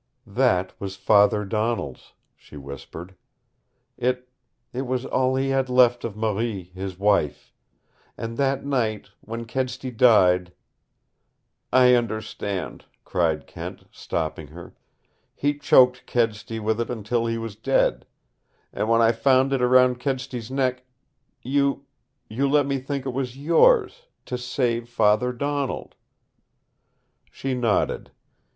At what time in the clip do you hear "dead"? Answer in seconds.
17.55-18.07